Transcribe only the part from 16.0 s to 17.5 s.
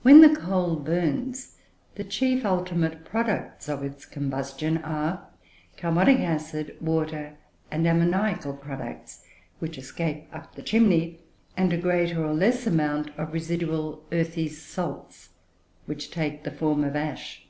take the form of ash.